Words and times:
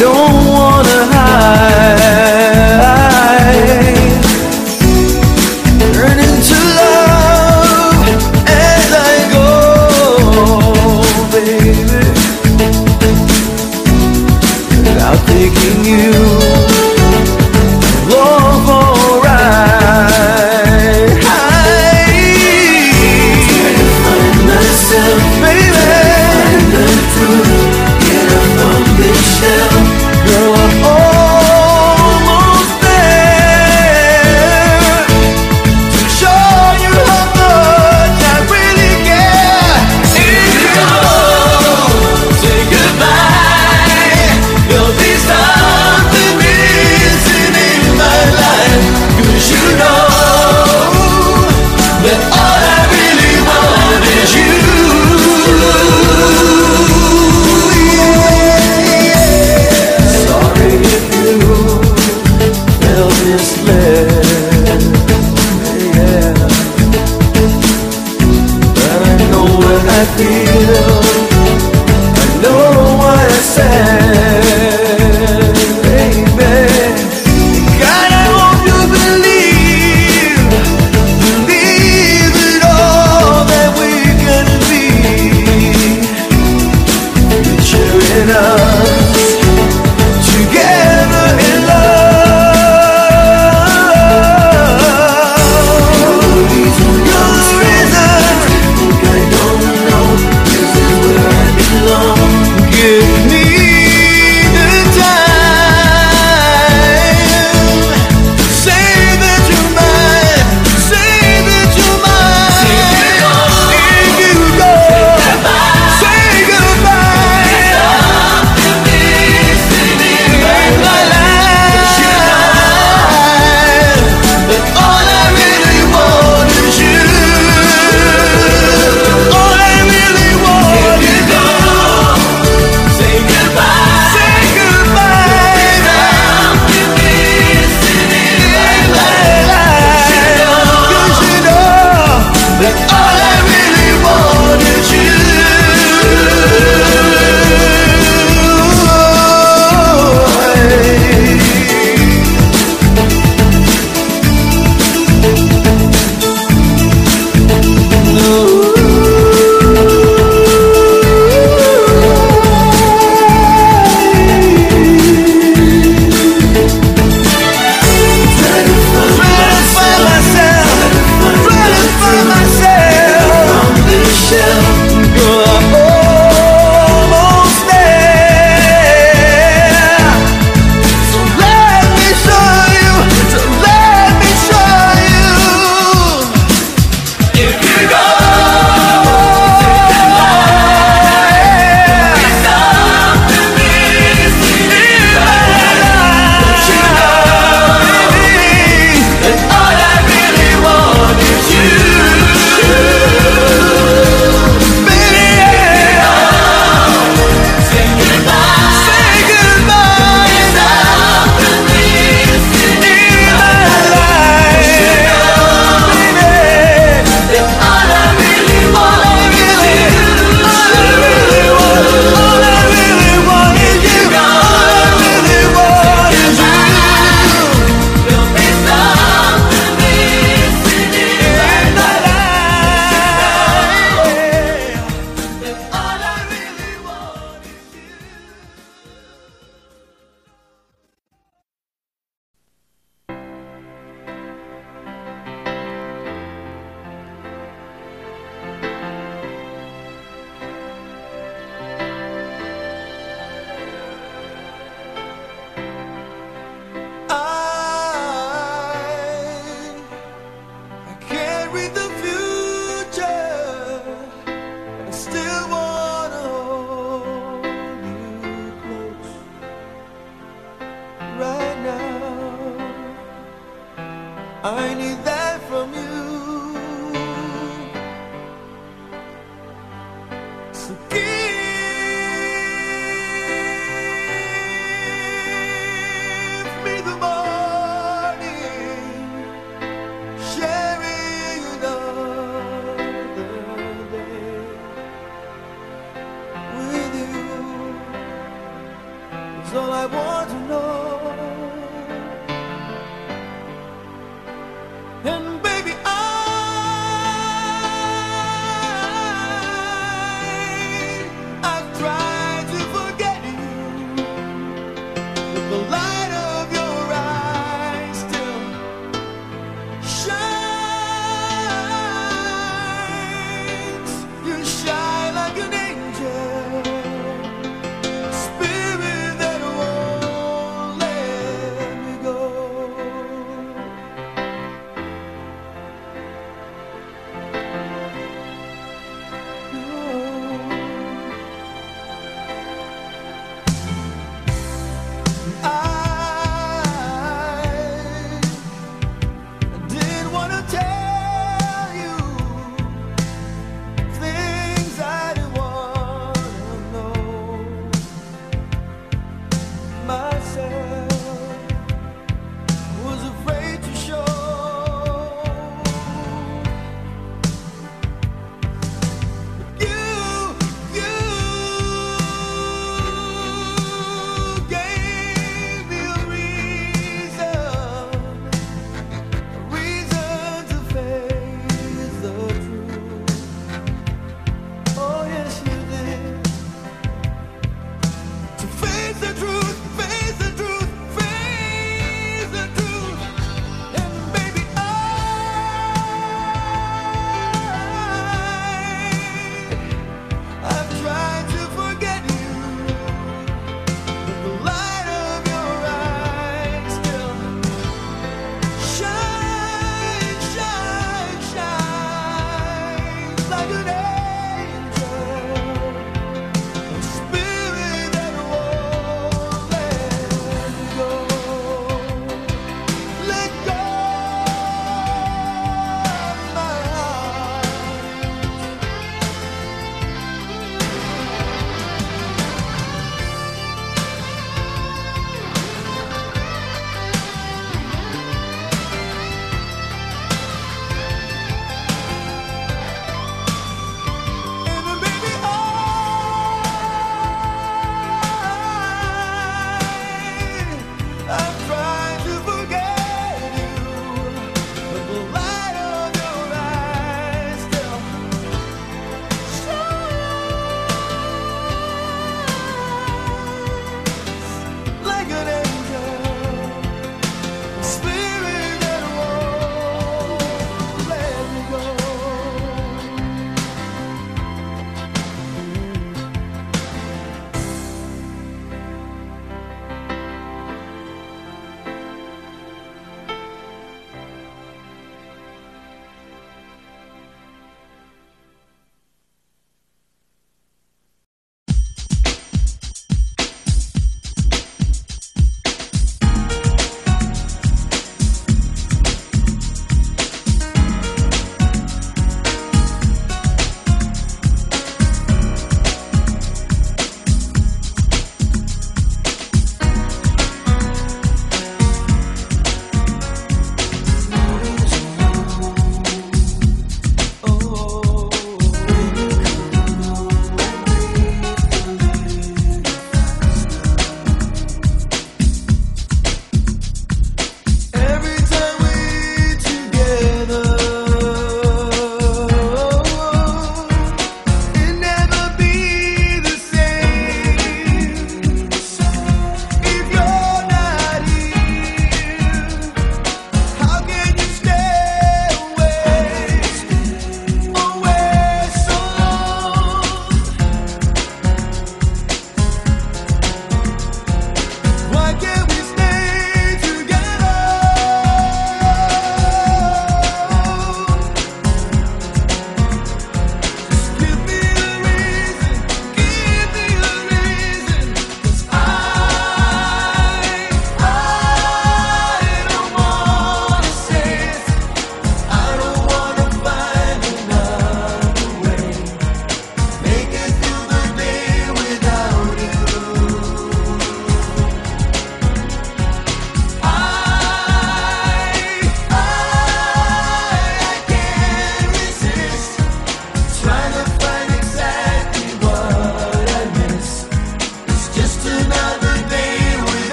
don't 0.00 0.46
wanna 0.48 1.04
hide. 1.12 1.79